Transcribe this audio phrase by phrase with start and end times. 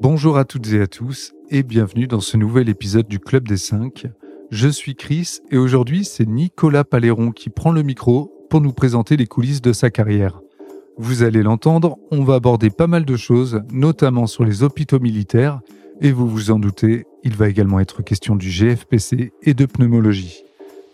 [0.00, 3.56] Bonjour à toutes et à tous et bienvenue dans ce nouvel épisode du Club des
[3.56, 4.06] 5.
[4.52, 9.16] Je suis Chris et aujourd'hui c'est Nicolas Paléron qui prend le micro pour nous présenter
[9.16, 10.40] les coulisses de sa carrière.
[10.98, 15.60] Vous allez l'entendre, on va aborder pas mal de choses, notamment sur les hôpitaux militaires,
[16.00, 20.44] et vous vous en doutez, il va également être question du GFPC et de pneumologie.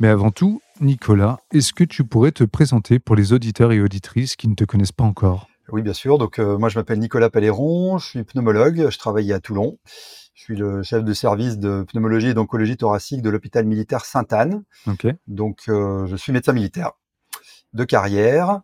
[0.01, 4.35] Mais avant tout, Nicolas, est-ce que tu pourrais te présenter pour les auditeurs et auditrices
[4.35, 5.49] qui ne te connaissent pas encore?
[5.71, 6.19] Oui, bien sûr.
[6.19, 9.79] Donc, euh, moi, je m'appelle Nicolas Paléron, je suis pneumologue, je travaille à Toulon.
[10.35, 14.65] Je suis le chef de service de pneumologie et d'oncologie thoracique de l'hôpital militaire Sainte-Anne.
[15.27, 16.93] Donc, euh, je suis médecin militaire
[17.73, 18.61] de carrière,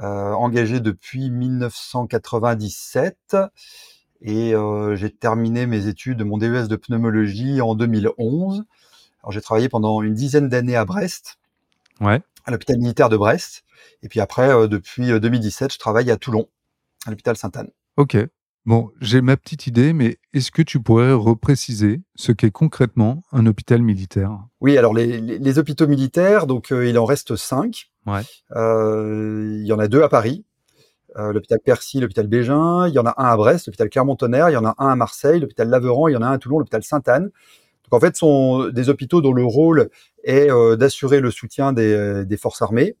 [0.00, 3.36] euh, engagé depuis 1997
[4.20, 4.52] et
[4.94, 8.64] j'ai terminé mes études, mon DES de pneumologie en 2011.
[9.22, 11.38] Alors, j'ai travaillé pendant une dizaine d'années à Brest,
[12.00, 12.20] Ouais.
[12.48, 13.62] À l'hôpital militaire de Brest.
[14.02, 16.48] Et puis après, euh, depuis euh, 2017, je travaille à Toulon,
[17.06, 17.68] à l'hôpital Sainte-Anne.
[17.98, 18.16] Ok.
[18.64, 23.46] Bon, j'ai ma petite idée, mais est-ce que tu pourrais repréciser ce qu'est concrètement un
[23.46, 24.38] hôpital militaire?
[24.60, 27.90] Oui, alors les, les, les hôpitaux militaires, donc euh, il en reste cinq.
[28.06, 28.22] Ouais.
[28.56, 30.44] Euh, il y en a deux à Paris,
[31.16, 32.88] euh, l'hôpital Percy, l'hôpital Bégin.
[32.88, 34.50] Il y en a un à Brest, l'hôpital Clermont-Tonnerre.
[34.50, 36.08] Il y en a un à Marseille, l'hôpital Laveran.
[36.08, 37.30] Il y en a un à Toulon, l'hôpital Sainte-Anne.
[37.90, 39.88] Donc en fait, ce sont des hôpitaux dont le rôle
[40.24, 42.96] est euh, d'assurer le soutien des, des forces armées.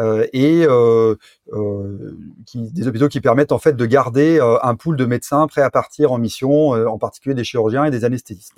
[0.00, 1.16] Euh, et euh,
[1.52, 5.46] euh, qui, des hôpitaux qui permettent en fait de garder euh, un pool de médecins
[5.46, 8.54] prêts à partir en mission, euh, en particulier des chirurgiens et des anesthésistes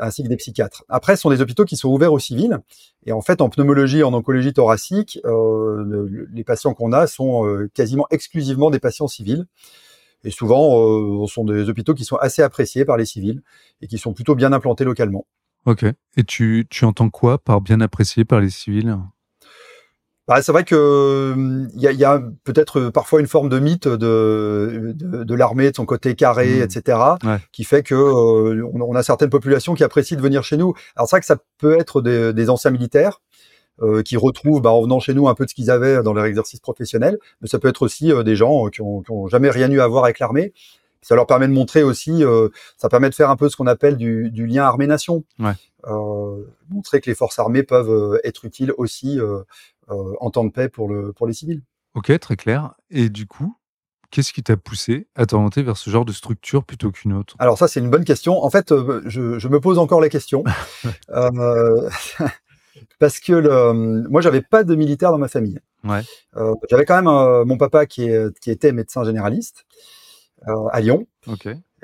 [0.00, 0.84] ainsi que des psychiatres.
[0.90, 2.58] Après, ce sont des hôpitaux qui sont ouverts aux civils.
[3.06, 7.06] Et en fait, en pneumologie, en oncologie thoracique, euh, le- le- les patients qu'on a
[7.06, 9.46] sont euh, quasiment exclusivement des patients civils.
[10.24, 13.42] Et souvent, euh, ce sont des hôpitaux qui sont assez appréciés par les civils
[13.82, 15.26] et qui sont plutôt bien implantés localement.
[15.66, 15.84] Ok.
[16.16, 18.96] Et tu, tu entends quoi par bien apprécié par les civils?
[20.26, 21.34] Bah, c'est vrai que
[21.74, 25.22] il y a, il y a peut-être euh, parfois une forme de mythe de, de,
[25.22, 26.62] de l'armée, de son côté carré, Mm.
[26.62, 27.36] etc., Ouais.
[27.52, 30.72] qui fait que euh, on, on a certaines populations qui apprécient de venir chez nous.
[30.96, 33.20] Alors c'est vrai que ça peut être des, des anciens militaires
[33.82, 36.12] euh, qui retrouvent, bah, en venant chez nous, un peu de ce qu'ils avaient dans
[36.12, 39.10] leur exercice professionnel, mais ça peut être aussi euh, des gens euh, qui ont, qui
[39.10, 40.52] ont jamais rien eu à voir avec l'armée.
[41.02, 42.22] Ça leur permet de montrer aussi,
[42.78, 45.22] ça permet de faire un peu ce qu'on appelle du, du lien armée-nation.
[45.38, 45.52] Ouais.
[46.70, 49.20] Montrer que les forces armées peuvent être utiles aussi
[49.88, 51.60] en temps de paix pour, le, pour les civils.
[51.92, 52.72] Ok, très clair.
[52.88, 53.54] Et du coup,
[54.10, 57.34] qu'est-ce qui t'a poussé à t'orienter vers ce genre de structure plutôt qu'une autre?
[57.38, 58.42] Alors ça, c'est une bonne question.
[58.42, 58.72] En fait,
[59.04, 60.42] je, je me pose encore la question.
[61.10, 61.90] Euh,
[62.98, 65.60] parce que le, moi, j'avais pas de militaire dans ma famille.
[65.84, 66.00] Ouais.
[66.36, 69.66] Euh, j'avais quand même euh, mon papa qui, est, qui était médecin généraliste
[70.48, 71.06] euh, à Lyon.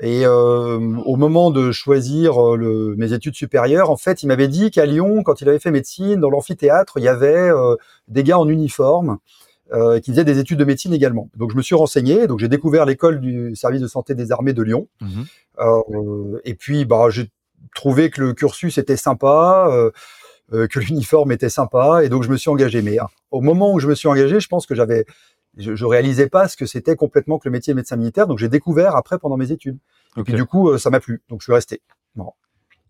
[0.03, 4.87] Et au moment de choisir le, mes études supérieures, en fait, il m'avait dit qu'à
[4.87, 7.51] Lyon, quand il avait fait médecine, dans l'amphithéâtre, il y avait
[8.07, 9.19] des gars en uniforme
[10.01, 11.29] qui faisaient des études de médecine également.
[11.37, 14.53] Donc je me suis renseigné, donc j'ai découvert l'école du service de santé des armées
[14.53, 14.87] de Lyon.
[15.59, 17.29] Euh, et puis, bah, j'ai
[17.75, 19.69] trouvé que le cursus était sympa,
[20.51, 22.81] que l'uniforme était sympa, et donc je me suis engagé.
[22.81, 25.05] Mais hein, au moment où je me suis engagé, je pense que j'avais,
[25.57, 28.27] je, je réalisais pas ce que c'était complètement que le métier de médecin militaire.
[28.27, 29.77] Donc j'ai découvert après pendant mes études.
[30.17, 30.25] Et Ok.
[30.25, 31.81] puis du coup, euh, ça m'a plu, donc je suis resté.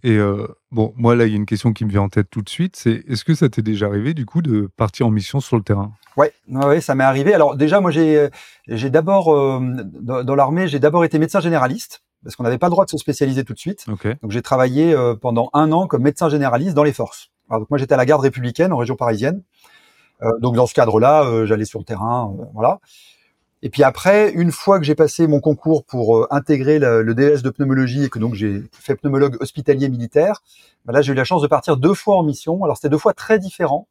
[0.03, 2.27] Et euh, bon, moi là, il y a une question qui me vient en tête
[2.31, 5.11] tout de suite, c'est est-ce que ça t'est déjà arrivé du coup de partir en
[5.11, 5.91] mission sur le terrain?
[6.17, 6.33] Ouais,
[6.81, 7.35] ça m'est arrivé.
[7.35, 8.29] Alors déjà, moi, j'ai,
[8.67, 9.59] j'ai d'abord euh,
[10.01, 12.89] dans, dans l'armée, j'ai d'abord été médecin généraliste parce qu'on n'avait pas le droit de
[12.89, 13.85] se spécialiser tout de suite.
[13.91, 14.07] Ok.
[14.23, 17.30] Donc j'ai travaillé euh, pendant un an comme médecin généraliste dans les forces.
[17.51, 19.43] Alors, donc moi j'étais à la garde républicaine en région parisienne.
[20.23, 22.79] Euh, donc dans ce cadre-là, euh, j'allais sur le terrain, euh, voilà.
[23.61, 27.43] Et puis après, une fois que j'ai passé mon concours pour intégrer le, le DS
[27.43, 30.41] de pneumologie et que donc j'ai fait pneumologue hospitalier militaire,
[30.85, 32.63] bah là j'ai eu la chance de partir deux fois en mission.
[32.63, 33.87] Alors c'était deux fois très différents.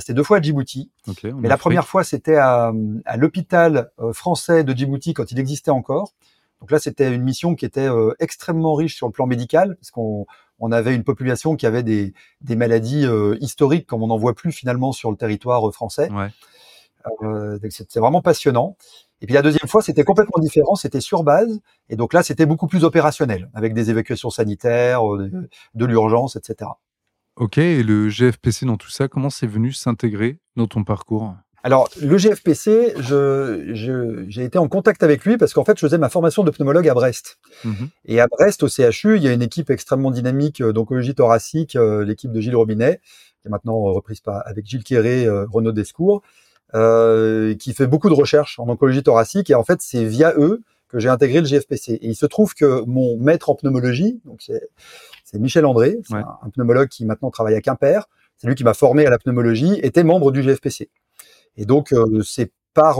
[0.00, 0.90] C'était deux fois à Djibouti.
[1.06, 1.58] Mais la Afrique.
[1.60, 2.72] première fois, c'était à,
[3.04, 6.14] à l'hôpital français de Djibouti quand il existait encore.
[6.60, 10.26] Donc là, c'était une mission qui était extrêmement riche sur le plan médical, parce qu'on
[10.58, 14.34] on avait une population qui avait des, des maladies euh, historiques, comme on n'en voit
[14.34, 16.10] plus finalement sur le territoire euh, français.
[16.10, 16.28] Ouais.
[17.22, 18.76] Euh, c'était vraiment passionnant.
[19.20, 22.44] Et puis la deuxième fois, c'était complètement différent, c'était sur base, et donc là, c'était
[22.44, 26.70] beaucoup plus opérationnel, avec des évacuations sanitaires, de, de l'urgence, etc.
[27.36, 27.58] Ok.
[27.58, 31.34] Et le GFPC dans tout ça, comment c'est venu s'intégrer dans ton parcours?
[31.66, 36.08] Alors, le GFPC, j'ai été en contact avec lui parce qu'en fait, je faisais ma
[36.08, 37.38] formation de pneumologue à Brest.
[37.64, 37.88] Mhm.
[38.04, 41.74] Et à Brest, au CHU, il y a une équipe extrêmement dynamique euh, d'oncologie thoracique,
[41.74, 43.00] euh, l'équipe de Gilles Robinet,
[43.42, 46.22] qui est maintenant euh, reprise par, avec Gilles Quéré, Renaud Descours,
[46.74, 49.50] euh, qui fait beaucoup de recherches en oncologie thoracique.
[49.50, 51.94] Et en fait, c'est via eux que j'ai intégré le GFPC.
[51.94, 54.60] Et il se trouve que mon maître en pneumologie, donc c'est,
[55.34, 56.20] Michel André, c'est Ouais.
[56.20, 59.18] un, un pneumologue qui maintenant travaille à Quimper, c'est lui qui m'a formé à la
[59.18, 60.90] pneumologie, était membre du GFPC.
[61.56, 62.96] Et donc, euh, c'est par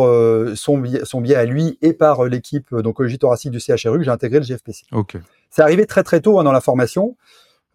[0.55, 4.11] son, biais, son biais à lui et par l'équipe d'oncologie thoracique du CHRU que j'ai
[4.11, 4.87] intégré le GFPC.
[4.93, 5.19] Ok.
[5.51, 7.15] C'est arrivé très très tôt hein, dans la formation.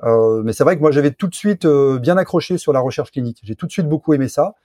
[0.04, 3.40] mais c'est vrai que moi j'avais tout de suite bien accroché sur la recherche clinique.
[3.44, 4.56] J'ai tout de suite beaucoup aimé ça.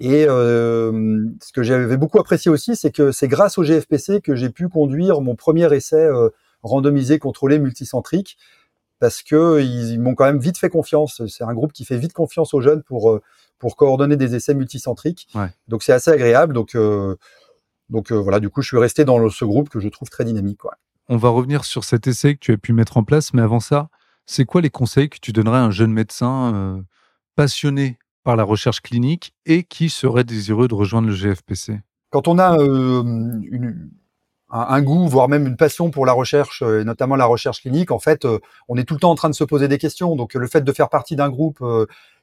[0.00, 4.36] Et euh, ce que j'avais beaucoup apprécié aussi, c'est que c'est grâce au GFPC que
[4.36, 6.28] j'ai pu conduire mon premier essai euh,
[6.62, 8.38] randomisé, contrôlé, multicentrique,
[9.00, 11.22] parce que ils, m'ont quand même vite fait confiance.
[11.26, 13.22] C'est un groupe qui fait vite confiance aux jeunes pour euh,
[13.58, 15.28] pour coordonner des essais multicentriques.
[15.34, 15.50] Ouais.
[15.68, 16.54] Donc c'est assez agréable.
[16.54, 17.16] Donc euh,
[17.90, 20.60] donc voilà, du coup, je suis resté dans ce groupe que je trouve très dynamique.
[21.08, 23.60] On va revenir sur cet essai que tu as pu mettre en place, mais avant
[23.60, 23.88] ça,
[24.26, 26.84] c'est quoi les conseils que tu donnerais à un jeune médecin
[27.34, 32.38] passionné par la recherche clinique et qui serait désireux de rejoindre le GFPC Quand on
[32.38, 33.90] a euh, une,
[34.50, 37.90] un, goût, voire même une passion pour la recherche, euh, et notamment la recherche clinique,
[37.90, 38.38] en fait, euh,
[38.68, 40.14] on est tout le temps en train de se poser des questions.
[40.14, 41.64] Donc, le fait de faire partie d'un groupe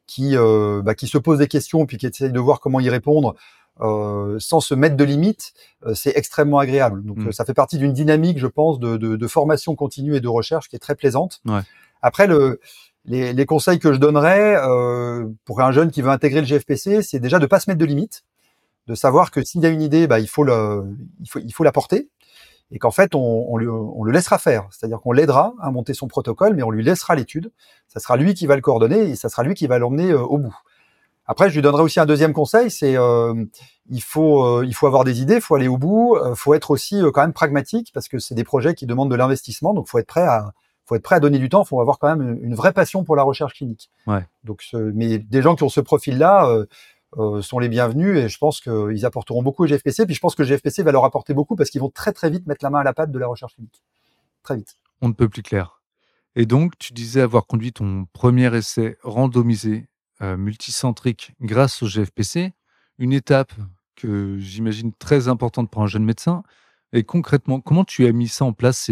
[0.07, 0.35] qui,
[0.83, 3.35] bah, qui se pose des questions puis qui essaye de voir comment y répondre,
[3.81, 5.53] euh, sans se mettre de limites,
[5.93, 7.03] c'est extrêmement agréable.
[7.03, 7.31] Donc Mm.
[7.31, 10.69] ça fait partie d'une dynamique, je pense, de, de, de formation continue et de recherche
[10.69, 11.41] qui est très plaisante.
[11.45, 11.59] Ouais.
[12.01, 12.59] Après, le,
[13.05, 17.01] les, les, conseils que je donnerais euh, pour un jeune qui veut intégrer le GFPC,
[17.01, 18.23] c'est déjà de pas se mettre de limites,
[18.87, 20.83] de savoir que s'il y a une idée, bah, il faut le,
[21.21, 22.07] il faut, il faut la porter,
[22.71, 25.93] et qu'en fait on, on, lui, on, le laissera faire, c'est-à-dire qu'on l'aidera à monter
[25.93, 27.51] son protocole, mais on lui laissera l'étude.
[27.87, 30.21] Ça sera lui qui va le coordonner et ça sera lui qui va l'emmener euh,
[30.21, 30.55] au bout.
[31.27, 33.33] Après, je lui donnerai aussi un deuxième conseil, c'est euh,
[33.89, 36.53] il faut euh, il faut avoir des idées, il faut aller au bout, euh, faut
[36.53, 39.87] être aussi quand même pragmatique parce que c'est des projets qui demandent de l'investissement, donc
[39.87, 40.53] faut être prêt à
[40.85, 43.15] faut être prêt à donner du temps, faut avoir quand même une vraie passion pour
[43.15, 43.89] la recherche clinique.
[44.05, 44.23] Ouais.
[44.43, 46.47] Donc, ce, mais des gens qui ont ce profil-là
[47.17, 50.05] euh, sont les bienvenus et je pense qu'ils apporteront beaucoup au GFPC.
[50.05, 52.29] Puis je pense que le GFPC va leur apporter beaucoup parce qu'ils vont très très
[52.29, 53.83] vite mettre la main à la pâte de la recherche clinique.
[54.43, 54.77] Très vite.
[55.01, 55.81] On ne peut plus clair.
[56.35, 59.87] Et donc, tu disais avoir conduit ton premier essai randomisé
[60.21, 62.53] euh, multicentrique grâce au GFPC,
[62.99, 63.53] une étape
[63.95, 66.43] que j'imagine très importante pour un jeune médecin.
[66.93, 68.89] Et concrètement, comment tu as mis ça en place?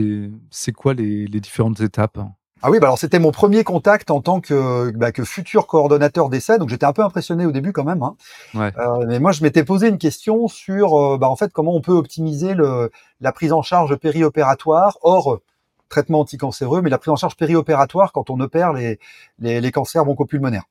[0.49, 2.19] C'est quoi les, différentes étapes?
[2.65, 6.29] Ah oui, bah alors c'était mon premier contact en tant que, bah, que futur coordonnateur
[6.29, 8.01] d'essai, donc j'étais un peu impressionné au début quand même.
[8.01, 8.15] Hein.
[8.53, 8.71] Ouais.
[8.77, 11.81] Euh, mais moi, je m'étais posé une question sur, euh, bah, en fait, comment on
[11.81, 12.89] peut optimiser le,
[13.19, 15.39] la prise en charge périopératoire, hors
[15.89, 18.97] traitement anticancéreux, mais la prise en charge périopératoire quand on opère les,
[19.39, 20.63] les, les cancers bronchopulmonaires.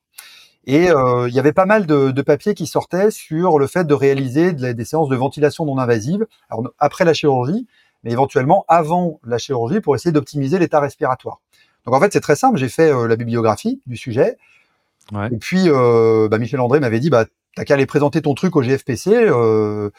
[0.65, 3.83] Et euh, il y avait pas mal de, de, papiers qui sortaient sur le fait
[3.83, 7.67] de réaliser de, des séances de ventilation non invasive, alors, après la chirurgie,
[8.03, 11.39] mais éventuellement avant la chirurgie pour essayer d'optimiser l'état respiratoire.
[11.85, 12.57] Donc en fait, c'est très simple.
[12.57, 14.37] J'ai fait euh, la bibliographie du sujet.
[15.11, 15.27] Ouais.
[15.31, 17.25] Et puis, euh, bah, Michel André m'avait dit, bah,
[17.55, 19.11] t'as qu'à aller présenter ton truc au GFPC.
[19.13, 19.89] Euh,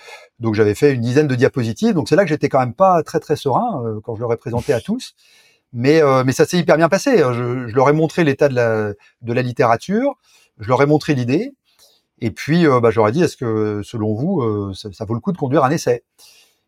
[0.40, 1.94] donc j'avais fait une dizaine de diapositives.
[1.94, 4.32] Donc c'est là que j'étais quand même pas très très serein euh, quand je leur
[4.32, 5.14] ai présenté à tous.
[5.72, 7.19] Mais, euh, mais ça s'est hyper bien passé.
[7.19, 8.92] Je, je leur ai montré l'état de la,
[9.22, 10.16] de la littérature
[10.58, 11.54] je leur ai montré l'idée,
[12.20, 15.20] et puis euh, bah, ai dit est-ce que selon vous euh, ça, ça, vaut le
[15.20, 16.04] coup de conduire un essai?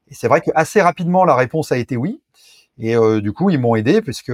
[0.09, 2.21] Et c'est vrai que assez rapidement la réponse a été oui.
[2.79, 4.33] Et euh, du coup ils m'ont aidé puisque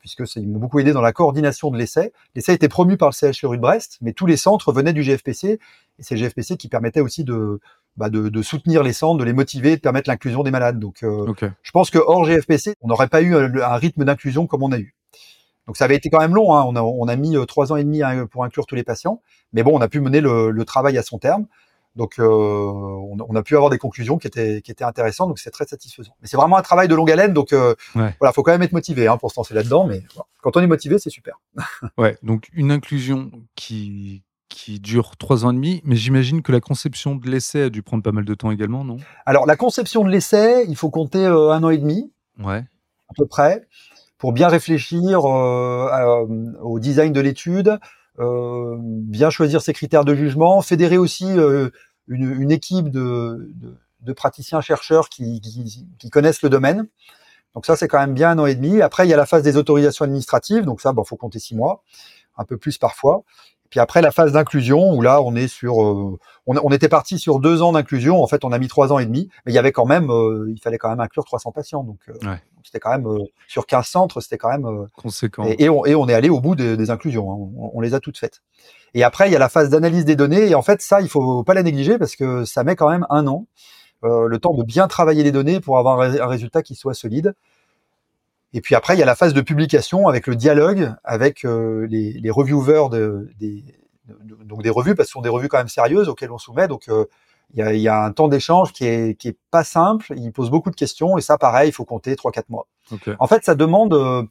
[0.00, 2.12] puisque ils m'ont beaucoup aidé dans la coordination de l'essai.
[2.34, 5.60] L'essai été promu par le CHRU de Brest, mais tous les centres venaient du GFPC
[5.98, 7.60] et c'est le GFPC qui permettait aussi de,
[7.96, 10.80] bah, de, de soutenir les centres, de les motiver, de permettre l'inclusion des malades.
[10.80, 11.50] Donc okay.
[11.62, 14.72] je pense que hors GFPC on n'aurait pas eu un, un rythme d'inclusion comme on
[14.72, 14.96] a eu.
[15.66, 16.64] Donc ça avait été quand même long, hein.
[16.66, 19.22] on, a, on a mis trois ans et demi pour inclure tous les patients,
[19.52, 21.46] mais bon, on a pu mener le, le travail à son terme.
[21.96, 25.38] Donc euh, on, on, a pu avoir des conclusions qui étaient, qui étaient intéressantes, donc
[25.38, 26.16] c'est très satisfaisant.
[26.20, 28.14] Mais c'est vraiment un travail de longue haleine, donc euh, ouais.
[28.18, 30.02] voilà, faut quand même être motivé hein, pour se lancer là-dedans, mais
[30.42, 31.40] quand on est motivé, c'est super.
[31.98, 36.60] ouais, donc une inclusion qui qui dure trois ans et demi, mais j'imagine que la
[36.60, 38.98] conception de l'essai a dû prendre pas mal de temps également, non?
[39.26, 42.64] Alors la conception de l'essai, il faut compter euh, un an et demi, ouais.
[43.08, 43.66] à peu près
[44.24, 46.22] pour bien réfléchir euh, à,
[46.62, 47.78] au design de l'étude, euh,
[48.18, 51.70] bien choisir ses critères de jugement, fédérer aussi euh,
[52.06, 56.86] une, une, équipe de, de, de praticiens chercheurs qui, qui, qui, connaissent le domaine.
[57.54, 58.82] Donc ça, c'est quand même bien un an et demi.
[58.82, 60.64] Après, il y a la phase des autorisations administratives.
[60.64, 61.82] Donc ça, bon, faut compter six mois,
[62.36, 63.24] un peu plus parfois.
[63.74, 66.16] Puis après, la phase d'inclusion, où là, on est sur, euh,
[66.46, 68.22] on, on, était parti sur deux ans d'inclusion.
[68.22, 70.12] En fait, on a mis trois ans et demi, mais il y avait quand même,
[70.12, 71.82] euh, il fallait quand même inclure 300 patients.
[71.82, 72.40] Donc, euh, ouais.
[72.62, 73.04] c'était quand même
[73.48, 75.42] sur 15 centres, c'était quand même conséquent.
[75.44, 77.32] Et, et, on, et, on, est allé au bout des, des inclusions.
[77.32, 77.34] Hein.
[77.58, 78.42] On, on, les a toutes faites.
[78.94, 80.48] Et après, il y a la phase d'analyse des données.
[80.48, 83.08] Et en fait, ça, il faut pas la négliger parce que ça met quand même
[83.10, 83.48] un an,
[84.04, 87.34] le temps de bien travailler les données pour avoir un résultat qui soit solide.
[88.54, 91.88] Et puis après, il y a la phase de publication avec le dialogue avec euh,
[91.90, 93.64] les, les, reviewers de, des,
[94.06, 96.38] de, donc des revues, parce que ce sont des revues quand même sérieuses auxquelles on
[96.38, 96.68] soumet.
[96.68, 97.04] Donc euh,
[97.52, 100.14] il, y a, il, y a, un temps d'échange qui est, qui est pas simple.
[100.16, 102.68] Il pose beaucoup de questions et ça, pareil, il faut compter 3-4 mois.
[102.92, 103.14] Okay.
[103.18, 104.22] En fait, ça demande euh,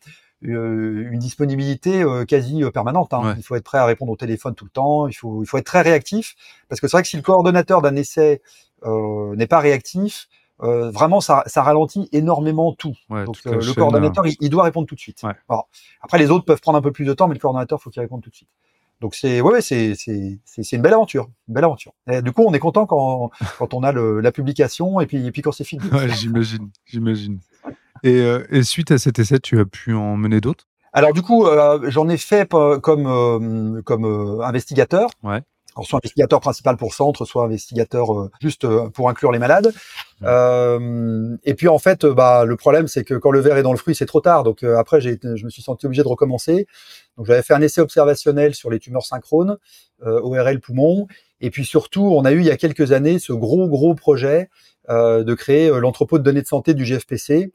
[0.41, 3.13] une disponibilité quasi permanente.
[3.13, 3.35] Hein.
[3.35, 5.07] Il faut être prêt à répondre au téléphone tout le temps.
[5.07, 6.35] Il faut, il faut être très réactif
[6.69, 8.41] parce que c'est vrai que si le coordonnateur d'un essai
[8.85, 10.29] n'est pas réactif,
[10.63, 12.95] vraiment ça, ça, ralentit énormément tout.
[13.09, 15.21] Donc le coordonnateur, il, doit répondre tout de suite.
[16.01, 18.01] après les autres peuvent prendre un peu plus de temps, mais le coordonnateur faut qu'il
[18.01, 18.49] réponde tout de suite.
[19.03, 19.97] Donc c'est ouais, c'est
[20.71, 21.91] une belle aventure, une belle aventure.
[22.09, 25.27] Et du coup, on est content quand quand on a le, la publication et puis
[25.27, 25.83] et puis quand c'est fini.
[25.91, 27.39] Ouais, j'imagine, j'imagine.
[28.03, 30.67] Et, euh, et, suite à cet essai, tu as pu en mener d'autres?
[30.93, 32.49] Alors du coup, euh, j'en ai fait
[32.81, 35.09] comme euh, comme investigateur.
[35.21, 35.41] Ouais
[35.81, 39.73] soit investigateur principal pour centre, soit investigateur euh, juste euh, pour inclure les malades.
[40.23, 43.71] Euh, et puis en fait, bah, le problème c'est que quand le verre est dans
[43.71, 44.43] le fruit, c'est trop tard.
[44.43, 46.67] Donc après, j'ai, je me suis senti obligé de recommencer.
[47.17, 49.57] Donc j'avais fait un essai observationnel sur les tumeurs synchrones,
[50.05, 51.07] ORL poumon.
[51.41, 54.49] Et puis surtout, on a eu il y a quelques années ce gros gros projet
[54.89, 57.51] de créer l'entrepôt de données de santé du GFPC.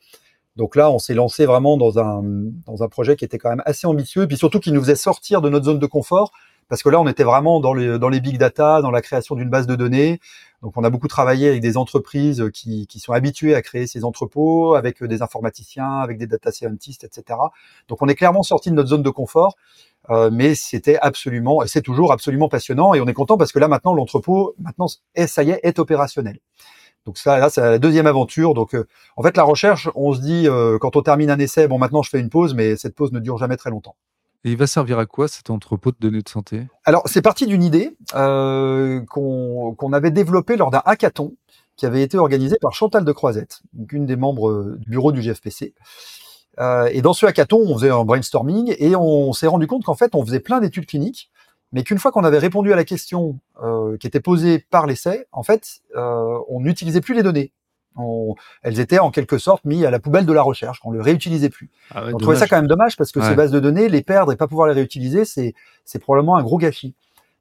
[0.58, 2.22] Donc là, on s'est lancé vraiment dans un,
[2.66, 4.96] dans un projet qui était quand même assez ambitieux, et puis surtout qui nous faisait
[4.96, 6.32] sortir de notre zone de confort,
[6.68, 9.66] parce que là, on était vraiment dans les, big data, dans la création d'une base
[9.66, 10.20] de données.
[10.62, 14.04] Donc, on a beaucoup travaillé avec des entreprises qui, qui sont habituées à créer ces
[14.04, 17.38] entrepôts, avec des informaticiens, avec des data scientists, etc.
[17.88, 19.54] Donc, on est clairement sorti de notre zone de confort,
[20.10, 23.68] euh, mais c'était absolument, c'est toujours absolument passionnant, et on est content parce que là,
[23.68, 26.38] maintenant, l'entrepôt, maintenant, est, ça y est, est opérationnel.
[27.06, 28.52] Donc ça, là, c'est la deuxième aventure.
[28.52, 31.66] Donc, euh, en fait, la recherche, on se dit euh, quand on termine un essai,
[31.66, 33.96] bon, maintenant, je fais une pause, mais cette pause ne dure jamais très longtemps.
[34.44, 36.66] Et il va servir à quoi cet entrepôt de données de santé?
[36.84, 41.34] Alors, c'est parti d'une idée euh, qu'on avait développée lors d'un hackathon
[41.76, 45.22] qui avait été organisé par Chantal de Croisette, une des membres euh, du bureau du
[45.22, 45.74] GFPC.
[46.60, 49.94] Euh, et dans ce hackathon, on faisait un brainstorming et on s'est rendu compte qu'en
[49.94, 51.30] fait, on faisait plein d'études cliniques,
[51.72, 53.38] mais qu'une fois qu'on avait répondu à la question
[54.00, 57.52] qui était posée par l'essai, en fait, on n'utilisait plus les données
[58.62, 61.02] elles étaient en quelque sorte mises à la poubelle de la recherche, qu'on ne le
[61.02, 61.70] réutilisait plus.
[61.94, 64.32] Ah on trouvait ça quand même dommage parce que ces bases de données, les perdre
[64.32, 65.54] et pas pouvoir les réutiliser, c'est,
[66.00, 66.94] probablement un gros gâchis.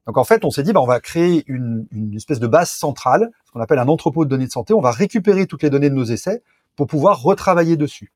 [0.06, 2.70] Donc en fait, on s'est dit, bah, on va créer une, une espèce de base
[2.70, 4.72] centrale, ce qu'on appelle un entrepôt de données de santé.
[4.72, 6.42] On va récupérer toutes les données de nos essais
[6.76, 8.10] pour pouvoir retravailler dessus.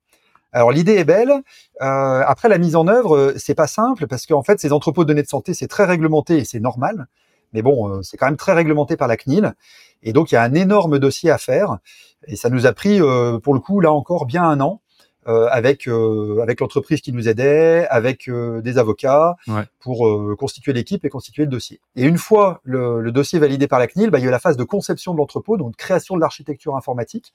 [0.52, 1.30] Alors l'idée est belle.
[1.30, 5.04] Euh, après la mise en œuvre, euh, c'est pas simple parce qu'en fait ces entrepôts
[5.04, 7.06] de données de santé c'est très réglementé et c'est normal.
[7.52, 9.54] Mais bon, euh, c'est quand même très réglementé par la CNIL.
[10.02, 11.78] Et donc, il y a un énorme dossier à faire.
[12.26, 14.80] Et ça nous a pris, euh, pour le coup, là encore, bien un an.
[15.28, 19.36] Euh, avec avec l'entreprise qui nous aidait, avec des avocats
[19.78, 20.04] pour
[20.36, 21.80] constituer l'équipe et constituer le dossier.
[21.94, 24.40] Et une fois le, le dossier validé par la CNIL, bah, il y a la
[24.40, 27.32] phase de conception de l'entrepôt, donc création de l'architecture informatique,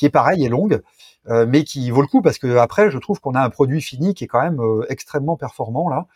[0.00, 0.80] qui est pareil et longue,
[1.28, 4.14] mais qui vaut le coup parce que après, je trouve qu'on a un produit fini
[4.14, 6.06] qui est quand même extrêmement performant là.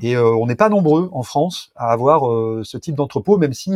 [0.00, 2.22] Et on n'est pas nombreux en France à avoir
[2.64, 3.72] ce type d'entrepôt, même si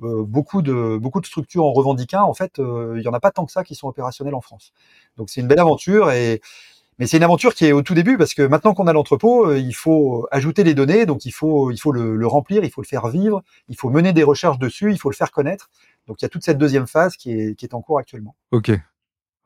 [0.00, 3.46] beaucoup de beaucoup de structures en revendiquant, en fait, il y en a pas tant
[3.46, 4.72] que ça qui sont opérationnelles en France.
[5.16, 6.40] Donc c'est une belle aventure et
[6.98, 9.54] mais c'est une aventure qui est au tout début parce que maintenant qu'on a l'entrepôt,
[9.54, 12.82] il faut ajouter les données, donc il faut il faut le, le, remplir, il faut
[12.82, 15.70] le faire vivre, il faut mener des recherches dessus, il faut le faire connaître.
[16.10, 18.34] Donc il y a toute cette deuxième phase qui est, qui est en cours actuellement.
[18.50, 18.72] Ok,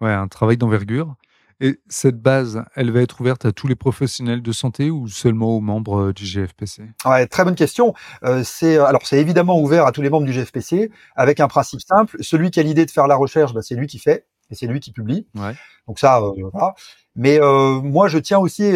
[0.01, 1.15] ouais, un travail d'envergure.
[1.61, 5.51] Et cette base, elle va être ouverte à tous les professionnels de santé ou seulement
[5.51, 7.93] aux membres euh, du GFPC ouais, Très bonne question.
[8.25, 11.83] Euh, c'est alors c'est évidemment ouvert à tous les membres du GFPC avec un principe
[11.83, 12.17] simple.
[12.21, 14.67] Celui qui a l'idée de faire la recherche, bah, c'est lui qui fait et c'est
[14.67, 15.27] lui qui publie.
[15.35, 15.55] Ouais.
[15.87, 16.75] Donc ça, euh, voilà.
[17.15, 18.73] Mais euh, moi, je tiens aussi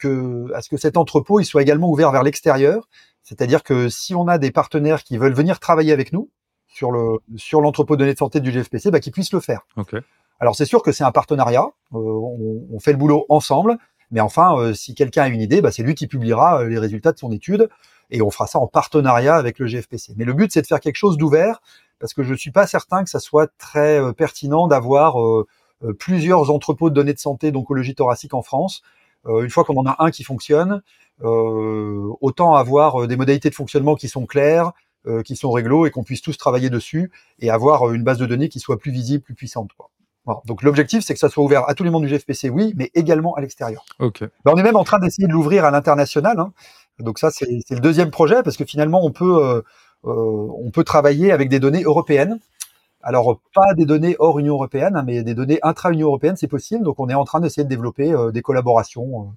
[0.00, 2.88] que, à ce que cet entrepôt il soit également ouvert vers l'extérieur.
[3.22, 6.28] C'est-à-dire que si on a des partenaires qui veulent venir travailler avec nous,
[6.72, 9.66] sur le sur l'entrepôt de données de santé du GFPC, bah, qu'ils puissent le faire.
[10.40, 13.76] Alors c'est sûr que c'est un partenariat, euh, on, on, fait le boulot ensemble,
[14.10, 16.78] mais enfin, euh, si quelqu'un a une idée, bah, c'est lui qui publiera euh, les
[16.78, 17.68] résultats de son étude,
[18.10, 20.14] et on fera ça en partenariat avec le GFPC.
[20.16, 21.60] Mais le but, c'est de faire quelque chose d'ouvert,
[21.98, 25.16] parce que je suis pas certain que ça soit très pertinent d'avoir
[25.98, 28.82] plusieurs entrepôts de données de santé d'oncologie thoracique en France.
[29.28, 30.82] une fois qu'on en a un qui fonctionne,
[31.20, 34.72] autant avoir des modalités de fonctionnement qui sont claires,
[35.06, 38.18] euh, qui sont réglo et qu'on puisse tous travailler dessus et avoir euh, une base
[38.18, 39.70] de données qui soit plus visible, plus puissante.
[39.76, 39.90] Quoi.
[40.26, 40.40] Voilà.
[40.46, 42.90] Donc l'objectif, c'est que ça soit ouvert à tous les membres du GFPC, oui, mais
[42.94, 43.84] également à l'extérieur.
[43.98, 44.26] Okay.
[44.44, 46.38] Ben, on est même en train d'essayer de l'ouvrir à l'international.
[46.38, 46.52] Hein.
[46.98, 49.62] Donc ça, c'est le deuxième projet parce que finalement, on peut euh,
[50.04, 52.38] euh, on peut travailler avec des données européennes.
[53.02, 56.84] Alors pas des données hors Union européenne, hein, mais des données intra-Union européenne, c'est possible.
[56.84, 59.34] Donc on est en train d'essayer de développer euh, des collaborations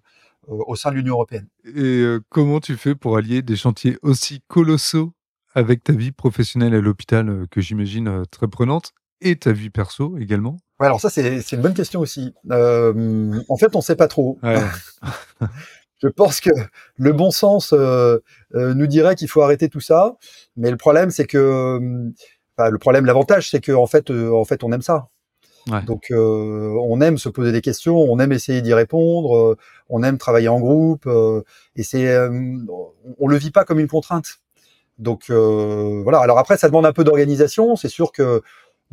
[0.50, 1.48] au sein de l'Union européenne.
[1.64, 5.14] Et comment tu fais pour allier des chantiers aussi colossaux
[5.54, 8.94] avec ta vie professionnelle à l'hôpital, euh, que j'imagine euh, très prenante,
[9.24, 10.58] et ta vie perso également?
[10.80, 12.34] Ouais, alors ça, c'est une bonne question aussi.
[12.52, 14.38] Euh, en fait, on sait pas trop.
[14.44, 14.58] Ouais.
[16.02, 16.50] Je pense que
[16.98, 18.18] le bon sens euh,
[18.56, 20.18] euh, nous dirait qu'il faut arrêter tout ça,
[20.58, 21.80] mais le problème, c'est que,
[22.58, 25.08] enfin, le problème, l'avantage, c'est que en fait, en fait, on aime ça.
[25.88, 29.56] Donc, on aime se poser des questions, on aime essayer d'y répondre,
[29.88, 31.08] on aime travailler en groupe,
[31.78, 32.14] et c'est,
[33.18, 34.43] on le vit pas comme une contrainte.
[34.98, 36.20] Donc voilà.
[36.20, 37.76] Alors après, ça demande un peu d'organisation.
[37.76, 38.42] C'est sûr que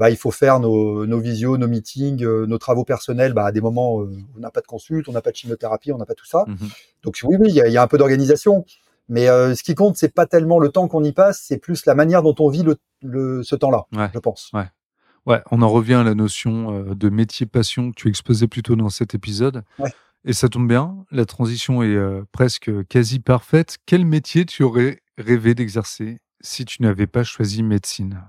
[0.01, 3.53] bah, il faut faire nos, nos visios, nos meetings, euh, nos travaux personnels bah, à
[3.53, 6.07] des moments où on n'a pas de consulte, on n'a pas de chimiothérapie, on n'a
[6.07, 6.47] pas tout ça.
[6.47, 6.57] Mmh
[7.03, 8.65] Donc oui, oui, il y a, y a, un peu d'organisation.
[9.11, 11.85] Mais euh, ce qui compte, c'est pas tellement le temps qu'on y passe, c'est plus
[11.85, 14.51] la manière dont on vit le, le ce temps-là, je pense.
[14.55, 14.71] Ouais.
[15.27, 18.89] ouais, on en revient à la notion euh, de métier-passion que tu exposais plutôt dans
[18.89, 19.65] cet épisode.
[19.79, 19.93] Ouais.
[20.25, 21.99] Et ça tombe bien, la transition est
[22.33, 23.77] presque quasi parfaite.
[23.85, 28.23] Quel métier tu aurais rêvé d'exercer si tu n'avais pas choisi médecine?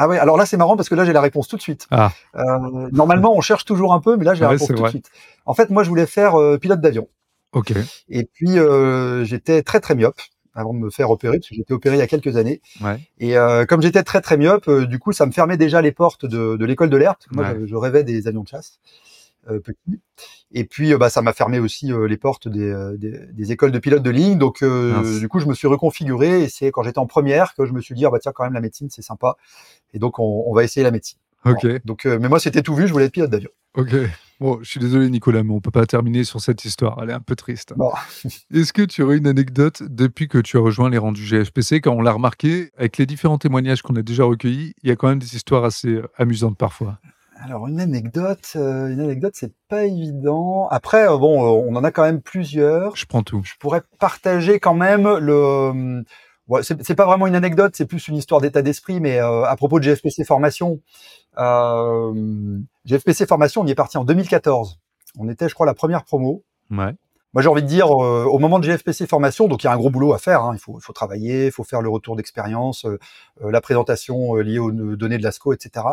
[0.00, 1.88] Ah ouais, alors là c'est marrant parce que là j'ai la réponse tout de suite.
[1.90, 2.12] Ah.
[2.36, 5.10] Euh, normalement on cherche toujours un peu, mais là j'ai la réponse tout de suite.
[5.44, 7.08] En fait, moi je voulais faire euh, pilote d'avion.
[7.52, 7.72] Ok.
[8.08, 10.20] Et puis euh, j'étais très très myope
[10.54, 12.60] avant de me faire opérer, parce que j'étais opéré il y a quelques années.
[12.80, 12.98] Ouais.
[13.18, 13.34] Et
[13.68, 16.90] comme j'étais très très myope, du coup ça me fermait déjà les portes de, l'école
[16.90, 18.78] de l'air, moi je, je, rêvais des avions de chasse
[19.50, 19.60] euh.
[20.52, 24.02] Et puis, bah, ça m'a fermé aussi les portes des, des, des, écoles de pilotes
[24.02, 24.38] de ligne.
[24.38, 26.42] Donc, du coup, je me suis reconfiguré.
[26.42, 28.44] Et c'est quand j'étais en première que je me suis dit, ah, bah tiens, quand
[28.44, 29.36] même, la médecine, c'est sympa.
[29.92, 31.18] Et donc, on, on, va essayer la médecine.
[31.44, 31.66] Ok.
[31.84, 32.86] Donc, mais moi, c'était tout vu.
[32.86, 33.50] Je voulais être pilote d'avion.
[33.74, 33.94] Ok.
[34.40, 36.98] Bon, je suis désolé, Nicolas, mais on peut pas terminer sur cette histoire.
[37.02, 37.74] Elle est un peu triste.
[37.76, 37.90] Bon.
[38.54, 41.80] Est-ce que tu aurais une anecdote depuis que tu as rejoint les rangs du GFPC
[41.80, 44.96] Quand on l'a remarqué, avec les différents témoignages qu'on a déjà recueillis, il y a
[44.96, 46.98] quand même des histoires assez amusantes parfois.
[47.40, 50.66] Alors une anecdote, euh, une anecdote, c'est pas évident.
[50.70, 52.96] Après, euh, bon, euh, on en a quand même plusieurs.
[52.96, 53.42] Je prends tout.
[53.44, 56.04] Je pourrais partager quand même le.
[56.48, 59.78] Ouais, c'est pas vraiment une anecdote, c'est plus une histoire d'état d'esprit, mais à propos
[59.78, 60.80] de GFPC formation.
[61.36, 64.80] GFPC formation, on y est parti en 2014.
[65.18, 66.44] On était, je crois, la première promo.
[66.70, 66.94] Ouais.
[67.34, 69.76] Moi, j'ai envie de dire, au moment de GFPC formation, donc il y a un
[69.76, 70.42] gros boulot à faire.
[70.42, 70.52] Hein.
[70.54, 72.86] Il, faut, il faut travailler, il faut faire le retour d'expérience,
[73.42, 75.84] la présentation liée aux données de l'ASCO, etc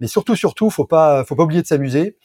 [0.00, 2.16] mais surtout, surtout, faut pas, faut pas oublier de s'amuser,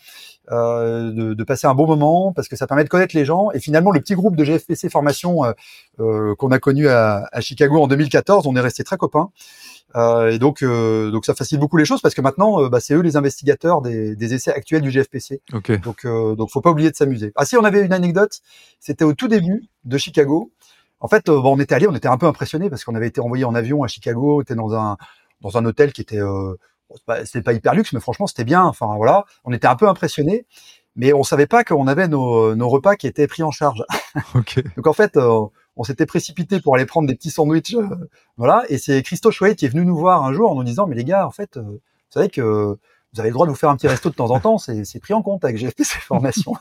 [0.51, 3.51] euh, de, de, passer un bon moment parce que ça permet de connaître les gens.
[3.51, 5.53] Et finalement, le petit groupe de GFPC formation euh,
[5.99, 9.29] euh, qu'on a connu à, à, Chicago en 2014, on est resté très copains.
[9.95, 12.79] Euh, et donc, euh, donc ça facilite beaucoup les choses parce que maintenant, euh, bah,
[12.79, 15.41] c'est eux les investigateurs des, des, essais actuels du GFPC.
[15.53, 15.77] Okay.
[15.79, 17.31] Donc, donc, faut pas oublier de s'amuser.
[17.35, 18.39] Ah si, on avait une anecdote.
[18.79, 20.51] C'était au tout début de Chicago.
[20.99, 23.21] En fait, bon, on était allé, on était un peu impressionné parce qu'on avait été
[23.21, 24.97] envoyé en avion à Chicago, on était dans un
[25.41, 26.19] dans un hôtel qui était
[27.25, 28.63] c'était pas hyper luxe, mais franchement, c'était bien.
[28.63, 29.25] Enfin, voilà.
[29.43, 30.45] On était un peu impressionnés,
[30.95, 33.84] mais on savait pas qu'on avait nos, nos, repas qui étaient pris en charge.
[34.36, 34.63] Okay.
[34.75, 35.45] Donc, en fait, euh,
[35.77, 37.75] on s'était précipité pour aller prendre des petits sandwichs.
[37.75, 37.88] Euh,
[38.36, 38.63] voilà.
[38.67, 40.95] Et c'est Christo Chouet qui est venu nous voir un jour en nous disant, mais
[40.95, 42.77] les gars, en fait, euh, vous savez que
[43.13, 44.99] vous avez le droit de vous faire un petit resto de temps en temps, c'est
[44.99, 46.56] pris en compte avec GFP ces formations.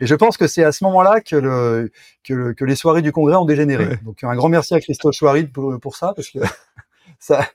[0.00, 1.92] Et je pense que c'est à ce moment-là que, le,
[2.24, 3.86] que, que, les soirées du congrès ont dégénéré.
[3.86, 4.00] Ouais.
[4.04, 6.38] Donc un grand merci à Christophe Chouarid pour, pour ça, parce que
[7.18, 7.46] ça,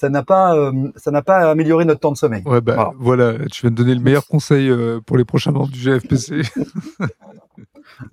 [0.00, 2.42] ça n'a pas, euh, ça n'a pas amélioré notre temps de sommeil.
[2.46, 3.26] Ouais, bah, voilà.
[3.26, 3.46] voilà.
[3.50, 6.40] tu viens de donner le meilleur conseil euh, pour les prochains membres du GFPC.
[6.98, 7.12] voilà.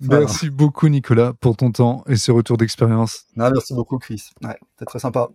[0.00, 3.24] Merci beaucoup, Nicolas, pour ton temps et ce retour d'expérience.
[3.36, 4.22] merci beaucoup, Chris.
[4.42, 5.30] Ouais, c'est très sympa.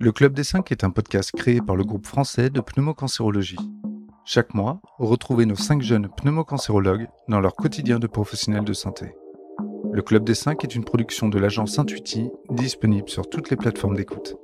[0.00, 3.58] Le Club des 5 est un podcast créé par le groupe français de pneumocancérologie.
[4.24, 9.14] Chaque mois, retrouvez nos 5 jeunes pneumocancérologues dans leur quotidien de professionnels de santé.
[9.92, 13.96] Le Club des 5 est une production de l'agence Intuiti, disponible sur toutes les plateformes
[13.96, 14.36] d'écoute.